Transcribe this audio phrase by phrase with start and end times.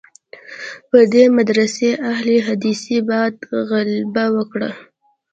[0.89, 3.35] پر دې مدرسې اهل حدیثي بعد
[3.69, 4.69] غلبه وکړه.